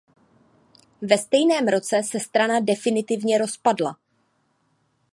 [1.01, 3.97] Ve stejném roce se strana definitivně rozpadla.